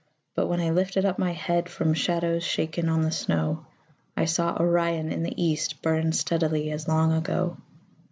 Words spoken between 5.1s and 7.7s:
in the east Burn steadily as long ago.